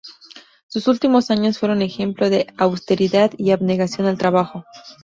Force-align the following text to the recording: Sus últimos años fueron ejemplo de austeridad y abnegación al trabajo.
Sus 0.65 0.87
últimos 0.87 1.29
años 1.29 1.59
fueron 1.59 1.83
ejemplo 1.83 2.31
de 2.31 2.47
austeridad 2.57 3.33
y 3.37 3.51
abnegación 3.51 4.07
al 4.07 4.17
trabajo. 4.17 4.65